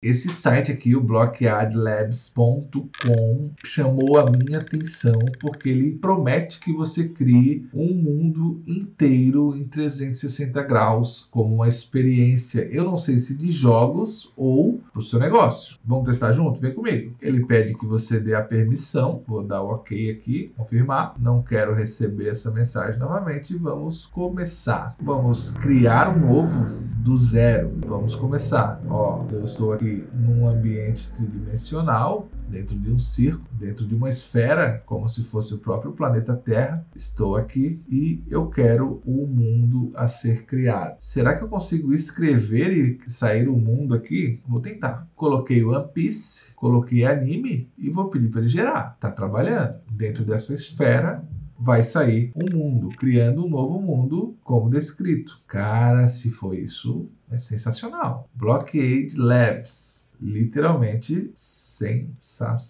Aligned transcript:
Esse 0.00 0.28
site 0.28 0.70
aqui, 0.70 0.94
o 0.94 1.00
blockyardlabs.com, 1.00 3.50
chamou 3.64 4.16
a 4.16 4.30
minha 4.30 4.60
atenção 4.60 5.18
porque 5.40 5.68
ele 5.68 5.98
promete 5.98 6.60
que 6.60 6.72
você 6.72 7.08
crie 7.08 7.68
um 7.74 7.94
mundo 7.94 8.62
inteiro 8.64 9.56
em 9.56 9.64
360 9.64 10.62
graus, 10.62 11.26
como 11.32 11.52
uma 11.52 11.66
experiência, 11.66 12.60
eu 12.70 12.84
não 12.84 12.96
sei 12.96 13.18
se 13.18 13.36
de 13.36 13.50
jogos 13.50 14.32
ou 14.36 14.80
para 14.92 15.00
o 15.00 15.02
seu 15.02 15.18
negócio. 15.18 15.76
Vamos 15.84 16.06
testar 16.06 16.30
junto? 16.30 16.60
Vem 16.60 16.72
comigo. 16.72 17.16
Ele 17.20 17.44
pede 17.44 17.74
que 17.74 17.84
você 17.84 18.20
dê 18.20 18.36
a 18.36 18.42
permissão, 18.42 19.24
vou 19.26 19.42
dar 19.42 19.64
o 19.64 19.70
ok 19.70 20.12
aqui, 20.12 20.52
confirmar. 20.56 21.16
Não 21.18 21.42
quero 21.42 21.74
receber 21.74 22.28
essa 22.28 22.52
mensagem 22.52 23.00
novamente. 23.00 23.56
Vamos 23.56 24.06
começar. 24.06 24.94
Vamos 25.02 25.50
criar 25.50 26.16
um 26.16 26.20
novo 26.20 26.87
do 26.98 27.16
zero. 27.16 27.72
Vamos 27.86 28.14
começar. 28.14 28.80
Ó, 28.88 29.24
eu 29.30 29.44
estou 29.44 29.72
aqui 29.72 30.04
num 30.14 30.48
ambiente 30.48 31.10
tridimensional, 31.12 32.28
dentro 32.48 32.76
de 32.78 32.90
um 32.90 32.98
circo, 32.98 33.44
dentro 33.52 33.86
de 33.86 33.94
uma 33.94 34.08
esfera, 34.08 34.82
como 34.84 35.08
se 35.08 35.22
fosse 35.22 35.54
o 35.54 35.58
próprio 35.58 35.92
planeta 35.92 36.34
Terra. 36.34 36.84
Estou 36.96 37.36
aqui 37.36 37.80
e 37.88 38.22
eu 38.28 38.48
quero 38.48 39.00
o 39.04 39.26
mundo 39.26 39.90
a 39.94 40.08
ser 40.08 40.44
criado. 40.44 40.96
Será 40.98 41.36
que 41.36 41.44
eu 41.44 41.48
consigo 41.48 41.94
escrever 41.94 42.72
e 42.72 43.10
sair 43.10 43.48
o 43.48 43.56
mundo 43.56 43.94
aqui? 43.94 44.40
Vou 44.46 44.60
tentar. 44.60 45.06
Coloquei 45.14 45.64
One 45.64 45.88
Piece, 45.92 46.54
coloquei 46.56 47.04
anime 47.04 47.70
e 47.78 47.90
vou 47.90 48.08
pedir 48.08 48.28
para 48.28 48.40
ele 48.40 48.48
gerar. 48.48 48.96
Tá 48.98 49.10
trabalhando 49.10 49.76
dentro 49.90 50.24
dessa 50.24 50.52
esfera 50.52 51.22
vai 51.58 51.82
sair 51.82 52.30
um 52.36 52.48
mundo, 52.48 52.90
criando 52.90 53.44
um 53.44 53.48
novo 53.48 53.80
mundo 53.80 54.36
como 54.44 54.70
descrito. 54.70 55.42
Cara, 55.46 56.08
se 56.08 56.30
foi 56.30 56.60
isso, 56.60 57.08
é 57.30 57.36
sensacional. 57.38 58.28
Blockade 58.34 59.14
Labs. 59.16 59.98
Literalmente 60.20 61.30
sensacional. 61.32 62.68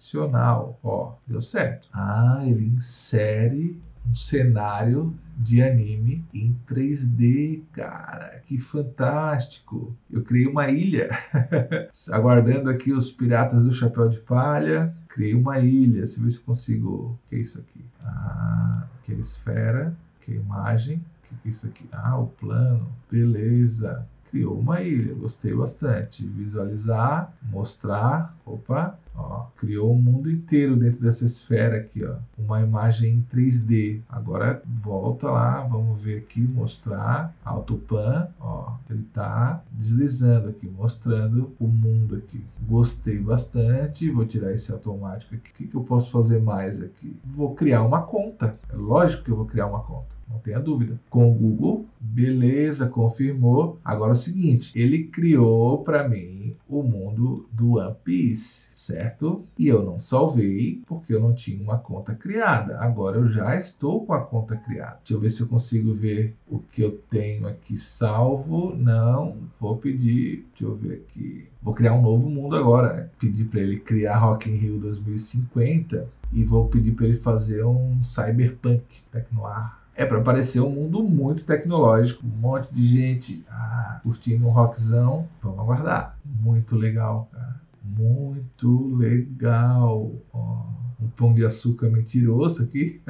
Ó, 0.83 1.15
deu 1.25 1.41
certo. 1.41 1.89
Ah, 1.91 2.43
ele 2.45 2.63
insere 2.67 3.81
um 4.09 4.15
cenário 4.15 5.15
de 5.37 5.61
anime 5.61 6.25
em 6.33 6.57
3D, 6.67 7.61
cara, 7.71 8.41
que 8.45 8.57
fantástico! 8.57 9.95
Eu 10.11 10.23
criei 10.23 10.47
uma 10.47 10.69
ilha, 10.69 11.09
aguardando 12.11 12.69
aqui 12.69 12.91
os 12.91 13.11
piratas 13.11 13.63
do 13.63 13.71
chapéu 13.71 14.09
de 14.09 14.19
palha. 14.19 14.93
Criei 15.07 15.33
uma 15.33 15.59
ilha, 15.59 16.05
se 16.07 16.19
ver 16.19 16.31
se 16.31 16.39
consigo. 16.39 16.89
O 16.89 17.19
que 17.29 17.35
é 17.35 17.39
isso 17.39 17.59
aqui? 17.59 17.85
Ah, 18.03 18.87
que 19.03 19.13
é 19.13 19.15
esfera, 19.15 19.95
que 20.21 20.31
é 20.31 20.35
imagem. 20.35 20.97
O 20.97 21.27
que 21.27 21.47
é 21.47 21.51
isso 21.51 21.67
aqui? 21.67 21.87
Ah, 21.91 22.17
o 22.17 22.27
plano. 22.27 22.91
Beleza 23.09 24.05
criou 24.29 24.57
uma 24.57 24.81
ilha. 24.81 25.13
Gostei 25.13 25.53
bastante. 25.53 26.25
Visualizar, 26.25 27.33
mostrar. 27.51 28.35
Opa, 28.45 28.97
ó, 29.15 29.45
criou 29.57 29.93
um 29.93 30.01
mundo 30.01 30.29
inteiro 30.29 30.75
dentro 30.75 31.01
dessa 31.01 31.25
esfera 31.25 31.77
aqui, 31.77 32.03
ó. 32.03 32.15
Uma 32.37 32.61
imagem 32.61 33.13
em 33.13 33.27
3D. 33.31 34.01
Agora 34.09 34.61
volta 34.65 35.29
lá, 35.29 35.61
vamos 35.61 36.01
ver 36.01 36.19
aqui, 36.19 36.41
mostrar. 36.41 37.33
Autopan, 37.43 38.27
ó, 38.39 38.73
ele 38.89 39.03
tá 39.03 39.61
deslizando 39.71 40.49
aqui, 40.49 40.67
mostrando 40.67 41.51
o 41.59 41.67
mundo 41.67 42.15
aqui. 42.15 42.43
Gostei 42.67 43.19
bastante. 43.19 44.09
Vou 44.09 44.25
tirar 44.25 44.51
esse 44.51 44.71
automático 44.71 45.35
aqui. 45.35 45.49
O 45.49 45.53
que, 45.53 45.67
que 45.67 45.75
eu 45.75 45.83
posso 45.83 46.11
fazer 46.11 46.41
mais 46.41 46.81
aqui? 46.81 47.15
Vou 47.23 47.53
criar 47.53 47.83
uma 47.83 48.03
conta. 48.03 48.57
É 48.69 48.75
lógico 48.75 49.23
que 49.23 49.31
eu 49.31 49.37
vou 49.37 49.45
criar 49.45 49.67
uma 49.67 49.81
conta 49.81 50.18
não 50.29 50.39
tenha 50.39 50.59
dúvida. 50.59 50.99
Com 51.09 51.29
o 51.29 51.33
Google, 51.33 51.85
beleza, 51.99 52.87
confirmou. 52.87 53.79
Agora 53.83 54.11
é 54.11 54.13
o 54.13 54.15
seguinte, 54.15 54.71
ele 54.75 55.05
criou 55.05 55.83
para 55.83 56.07
mim 56.07 56.55
o 56.67 56.83
mundo 56.83 57.47
do 57.51 57.77
One 57.77 57.95
Piece, 58.03 58.67
certo? 58.73 59.43
E 59.57 59.67
eu 59.67 59.83
não 59.83 59.97
salvei 59.97 60.81
porque 60.85 61.13
eu 61.13 61.19
não 61.19 61.33
tinha 61.33 61.61
uma 61.61 61.79
conta 61.79 62.13
criada. 62.13 62.77
Agora 62.79 63.17
eu 63.17 63.27
já 63.27 63.55
estou 63.57 64.05
com 64.05 64.13
a 64.13 64.21
conta 64.21 64.55
criada. 64.55 64.99
Deixa 64.99 65.13
eu 65.15 65.19
ver 65.19 65.29
se 65.31 65.41
eu 65.41 65.47
consigo 65.47 65.93
ver 65.93 66.35
o 66.47 66.59
que 66.59 66.83
eu 66.83 66.91
tenho 67.09 67.47
aqui 67.47 67.77
salvo. 67.77 68.75
Não, 68.75 69.37
vou 69.59 69.77
pedir, 69.77 70.45
deixa 70.51 70.65
eu 70.65 70.75
ver 70.75 71.03
aqui. 71.07 71.47
Vou 71.61 71.73
criar 71.73 71.93
um 71.93 72.01
novo 72.01 72.29
mundo 72.29 72.55
agora, 72.55 72.93
né? 72.93 73.09
Pedir 73.19 73.45
para 73.45 73.61
ele 73.61 73.79
criar 73.79 74.17
Rock 74.17 74.49
in 74.49 74.55
Rio 74.55 74.79
2050 74.79 76.07
e 76.31 76.43
vou 76.43 76.67
pedir 76.67 76.91
para 76.91 77.07
ele 77.07 77.17
fazer 77.17 77.65
um 77.65 78.01
Cyberpunk 78.03 78.83
Tecnoir 79.11 79.79
é 79.99 80.05
para 80.05 80.21
parecer 80.21 80.61
um 80.61 80.69
mundo 80.69 81.03
muito 81.03 81.43
tecnológico, 81.43 82.25
um 82.25 82.29
monte 82.29 82.73
de 82.73 82.87
gente 82.87 83.43
ah, 83.49 83.99
curtindo 84.01 84.47
um 84.47 84.49
rockzão. 84.49 85.27
Vamos 85.41 85.59
aguardar. 85.59 86.17
Muito 86.23 86.77
legal, 86.77 87.27
cara. 87.33 87.59
Muito 87.83 88.95
legal. 88.95 90.09
Oh, 90.31 90.61
um 91.01 91.09
pão 91.17 91.33
de 91.33 91.45
açúcar 91.45 91.89
mentiroso 91.89 92.63
aqui. 92.63 93.01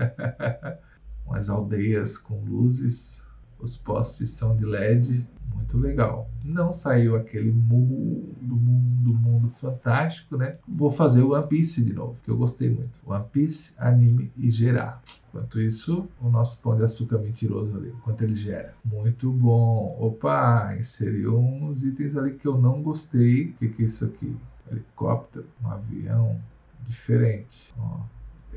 Umas 1.28 1.48
aldeias 1.48 2.18
com 2.18 2.44
luzes. 2.44 3.22
Os 3.60 3.76
postes 3.76 4.32
são 4.32 4.58
de 4.58 4.66
LED 4.66 5.30
muito 5.70 5.78
legal. 5.78 6.30
Não 6.44 6.72
saiu 6.72 7.16
aquele 7.16 7.52
mundo, 7.52 8.56
mundo, 8.56 9.14
mundo 9.14 9.50
fantástico, 9.50 10.36
né? 10.36 10.58
Vou 10.68 10.90
fazer 10.90 11.22
o 11.22 11.34
One 11.34 11.48
Piece 11.48 11.84
de 11.84 11.94
novo, 11.94 12.22
que 12.24 12.30
eu 12.30 12.38
gostei 12.38 12.70
muito. 12.70 13.00
One 13.06 13.26
Piece, 13.32 13.74
anime 13.78 14.32
e 14.36 14.50
gerar. 14.50 15.02
Enquanto 15.30 15.62
isso, 15.62 16.08
o 16.20 16.30
nosso 16.30 16.60
pão 16.62 16.76
de 16.76 16.84
açúcar 16.84 17.20
mentiroso 17.20 17.78
ali, 17.78 17.90
enquanto 17.90 18.24
ele 18.24 18.34
gera. 18.34 18.74
Muito 18.84 19.32
bom. 19.32 19.96
Opa, 20.00 20.76
inseriu 20.80 21.38
uns 21.38 21.84
itens 21.84 22.18
ali 22.18 22.34
que 22.34 22.48
eu 22.48 22.58
não 22.58 22.82
gostei. 22.82 23.46
O 23.46 23.54
que, 23.54 23.70
que 23.70 23.84
é 23.84 23.86
isso 23.86 24.06
aqui? 24.06 24.36
Helicóptero, 24.72 25.46
um 25.64 25.68
avião 25.68 26.40
diferente. 26.82 27.74
Ó, 27.78 28.00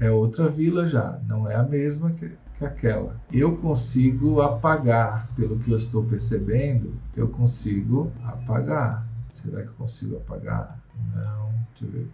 é 0.00 0.10
outra 0.10 0.48
vila 0.48 0.88
já, 0.88 1.20
não 1.28 1.48
é 1.48 1.54
a 1.54 1.62
mesma 1.62 2.10
que 2.12 2.24
que 2.58 2.64
aquela. 2.64 3.20
Eu 3.32 3.56
consigo 3.56 4.40
apagar, 4.40 5.28
pelo 5.34 5.58
que 5.58 5.70
eu 5.70 5.76
estou 5.76 6.04
percebendo, 6.04 6.94
eu 7.16 7.28
consigo 7.28 8.12
apagar. 8.24 9.06
Será 9.30 9.62
que 9.62 9.68
eu 9.68 9.74
consigo 9.74 10.16
apagar? 10.16 10.78
Não, 11.14 11.52
deixa 11.70 11.84
eu 11.84 11.90
ver. 11.90 12.10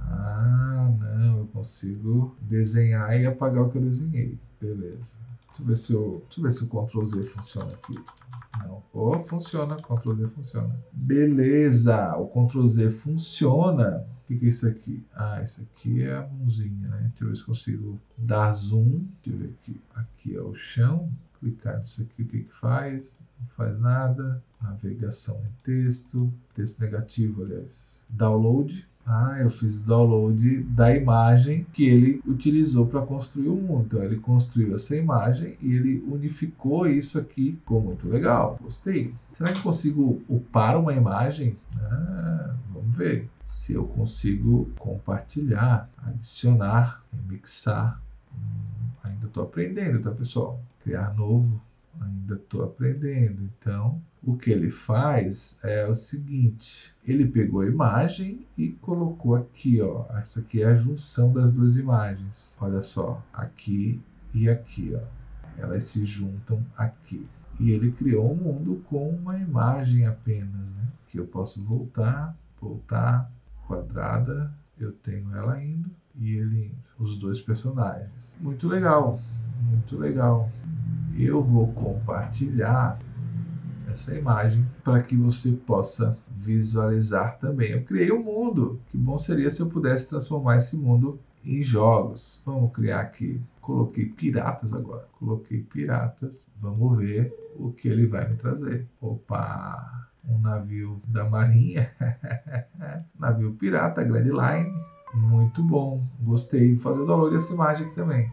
Ah, 0.00 0.92
não, 0.98 1.38
eu 1.38 1.46
consigo 1.48 2.36
desenhar 2.40 3.18
e 3.20 3.26
apagar 3.26 3.64
o 3.64 3.70
que 3.70 3.78
eu 3.78 3.82
desenhei. 3.82 4.38
Beleza. 4.60 5.16
Deixa 5.56 5.62
eu 5.62 5.66
ver 5.66 5.76
se, 5.76 5.92
eu, 5.92 6.22
deixa 6.24 6.40
eu 6.40 6.42
ver 6.44 6.52
se 6.52 6.64
o 6.64 6.68
Ctrl 6.68 7.04
Z 7.04 7.22
funciona 7.22 7.72
aqui. 7.72 7.94
Não. 8.58 8.82
Oh, 8.92 9.18
funciona, 9.18 9.76
Ctrl 9.76 10.14
Z 10.14 10.26
funciona. 10.28 10.84
Beleza, 10.92 12.16
o 12.16 12.28
Ctrl 12.28 12.66
Z 12.66 12.90
funciona. 12.90 14.06
O 14.22 14.26
que, 14.26 14.36
que 14.38 14.46
é 14.46 14.48
isso 14.48 14.66
aqui? 14.66 15.06
Ah, 15.14 15.42
isso 15.42 15.62
aqui 15.62 16.02
é 16.02 16.16
a 16.16 16.26
mãozinha, 16.26 16.88
né? 16.88 17.10
Deixa 17.10 17.24
eu 17.24 17.28
ver 17.28 17.36
se 17.36 17.44
consigo 17.44 18.00
dar 18.18 18.52
zoom. 18.52 19.06
Deixa 19.22 19.30
eu 19.30 19.38
ver 19.38 19.54
aqui. 19.60 19.80
Aqui 19.94 20.36
é 20.36 20.40
o 20.40 20.54
chão. 20.54 21.10
Clicar 21.38 21.78
nisso 21.78 22.02
aqui, 22.02 22.22
o 22.22 22.26
que, 22.26 22.42
que 22.42 22.54
faz? 22.54 23.18
Não 23.40 23.46
faz 23.48 23.78
nada. 23.78 24.42
Navegação 24.60 25.40
em 25.44 25.52
texto. 25.62 26.32
Texto 26.54 26.80
negativo, 26.80 27.44
aliás. 27.44 28.02
Download. 28.10 28.86
Ah, 29.06 29.36
eu 29.38 29.48
fiz 29.48 29.80
download 29.80 30.64
da 30.64 30.92
imagem 30.92 31.64
que 31.72 31.88
ele 31.88 32.20
utilizou 32.26 32.86
para 32.86 33.02
construir 33.02 33.48
o 33.48 33.54
mundo. 33.54 33.84
Então 33.86 34.02
ele 34.02 34.16
construiu 34.16 34.74
essa 34.74 34.96
imagem 34.96 35.56
e 35.62 35.74
ele 35.74 36.04
unificou 36.08 36.88
isso 36.88 37.16
aqui. 37.16 37.52
Ficou 37.52 37.80
muito 37.80 38.08
legal. 38.08 38.58
Gostei. 38.60 39.14
Será 39.32 39.52
que 39.52 39.60
consigo 39.60 40.20
upar 40.28 40.76
uma 40.76 40.92
imagem? 40.92 41.56
Ah, 41.80 42.56
vamos 42.72 42.96
ver 42.96 43.30
se 43.44 43.74
eu 43.74 43.84
consigo 43.86 44.72
compartilhar, 44.76 45.88
adicionar, 46.04 47.00
mixar. 47.28 48.02
Hum, 48.34 48.90
ainda 49.04 49.26
estou 49.26 49.44
aprendendo, 49.44 50.00
tá 50.00 50.10
pessoal? 50.10 50.60
Criar 50.82 51.14
novo 51.14 51.62
ainda 52.00 52.34
estou 52.34 52.64
aprendendo. 52.64 53.42
Então, 53.42 54.00
o 54.22 54.36
que 54.36 54.50
ele 54.50 54.70
faz 54.70 55.58
é 55.62 55.86
o 55.86 55.94
seguinte: 55.94 56.94
ele 57.06 57.26
pegou 57.26 57.60
a 57.60 57.66
imagem 57.66 58.46
e 58.56 58.70
colocou 58.70 59.36
aqui, 59.36 59.80
ó. 59.80 60.06
Essa 60.16 60.40
aqui 60.40 60.62
é 60.62 60.66
a 60.66 60.74
junção 60.74 61.32
das 61.32 61.52
duas 61.52 61.76
imagens. 61.76 62.56
Olha 62.60 62.82
só, 62.82 63.22
aqui 63.32 64.00
e 64.34 64.48
aqui, 64.48 64.94
ó. 64.94 65.02
Elas 65.56 65.84
se 65.84 66.04
juntam 66.04 66.64
aqui. 66.76 67.26
E 67.58 67.70
ele 67.70 67.90
criou 67.92 68.32
um 68.32 68.36
mundo 68.36 68.82
com 68.90 69.08
uma 69.08 69.38
imagem 69.38 70.06
apenas, 70.06 70.74
né? 70.74 70.86
Que 71.08 71.18
eu 71.18 71.26
posso 71.26 71.62
voltar, 71.62 72.36
voltar, 72.60 73.30
quadrada, 73.66 74.52
eu 74.78 74.92
tenho 74.92 75.34
ela 75.34 75.62
indo 75.62 75.90
e 76.14 76.32
ele. 76.36 76.74
Os 76.98 77.18
dois 77.18 77.42
personagens. 77.42 78.34
Muito 78.40 78.66
legal, 78.66 79.20
muito 79.68 79.98
legal 79.98 80.50
eu 81.24 81.40
vou 81.40 81.68
compartilhar 81.72 82.98
essa 83.88 84.14
imagem 84.14 84.66
para 84.82 85.02
que 85.02 85.16
você 85.16 85.52
possa 85.52 86.16
visualizar 86.36 87.38
também. 87.38 87.70
Eu 87.70 87.84
criei 87.84 88.12
um 88.12 88.22
mundo. 88.22 88.80
Que 88.90 88.98
bom 88.98 89.18
seria 89.18 89.50
se 89.50 89.60
eu 89.60 89.68
pudesse 89.68 90.08
transformar 90.08 90.56
esse 90.56 90.76
mundo 90.76 91.18
em 91.44 91.62
jogos. 91.62 92.42
Vamos 92.44 92.72
criar 92.72 93.00
aqui. 93.00 93.40
Coloquei 93.60 94.06
piratas 94.06 94.72
agora. 94.72 95.06
Coloquei 95.18 95.62
piratas. 95.62 96.46
Vamos 96.56 96.98
ver 96.98 97.32
o 97.56 97.72
que 97.72 97.88
ele 97.88 98.06
vai 98.06 98.28
me 98.28 98.36
trazer. 98.36 98.86
Opa! 99.00 100.06
um 100.28 100.38
navio 100.38 101.00
da 101.06 101.24
marinha, 101.28 101.90
navio 103.18 103.54
pirata, 103.54 104.02
Grand 104.02 104.24
Line, 104.24 104.72
muito 105.14 105.62
bom, 105.62 106.04
gostei, 106.20 106.74
vou 106.74 106.82
fazer 106.82 107.02
o 107.02 107.06
download 107.06 107.34
dessa 107.34 107.54
imagem 107.54 107.86
aqui 107.86 107.94
também. 107.94 108.30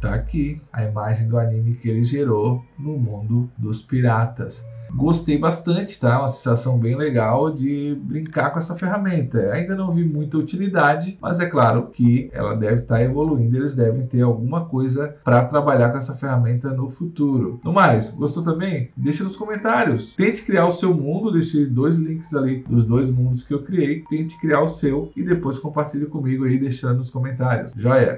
Tá 0.00 0.14
aqui 0.14 0.60
a 0.72 0.84
imagem 0.84 1.28
do 1.28 1.38
anime 1.38 1.74
que 1.74 1.88
ele 1.88 2.04
gerou 2.04 2.64
no 2.78 2.96
mundo 2.96 3.50
dos 3.58 3.82
piratas. 3.82 4.64
Gostei 4.94 5.36
bastante, 5.36 5.98
tá? 5.98 6.18
Uma 6.18 6.28
sensação 6.28 6.78
bem 6.78 6.96
legal 6.96 7.50
de 7.50 7.98
brincar 8.04 8.50
com 8.50 8.58
essa 8.58 8.74
ferramenta. 8.74 9.52
Ainda 9.52 9.76
não 9.76 9.90
vi 9.90 10.04
muita 10.04 10.38
utilidade, 10.38 11.18
mas 11.20 11.40
é 11.40 11.46
claro 11.46 11.88
que 11.88 12.30
ela 12.32 12.54
deve 12.54 12.82
estar 12.82 12.96
tá 12.96 13.02
evoluindo. 13.02 13.56
Eles 13.56 13.74
devem 13.74 14.06
ter 14.06 14.22
alguma 14.22 14.64
coisa 14.64 15.16
para 15.24 15.44
trabalhar 15.44 15.90
com 15.90 15.98
essa 15.98 16.14
ferramenta 16.14 16.70
no 16.70 16.88
futuro. 16.88 17.60
No 17.62 17.72
mais, 17.72 18.08
gostou 18.10 18.42
também? 18.42 18.90
Deixa 18.96 19.24
nos 19.24 19.36
comentários. 19.36 20.14
Tente 20.14 20.42
criar 20.42 20.66
o 20.66 20.72
seu 20.72 20.94
mundo. 20.94 21.32
Deixei 21.32 21.66
dois 21.66 21.96
links 21.96 22.34
ali 22.34 22.64
dos 22.68 22.84
dois 22.84 23.10
mundos 23.10 23.42
que 23.42 23.52
eu 23.52 23.62
criei. 23.62 24.04
Tente 24.08 24.38
criar 24.40 24.62
o 24.62 24.68
seu 24.68 25.12
e 25.14 25.22
depois 25.22 25.58
compartilhe 25.58 26.06
comigo 26.06 26.44
aí 26.44 26.58
deixando 26.58 26.98
nos 26.98 27.10
comentários. 27.10 27.72
Joia? 27.76 28.16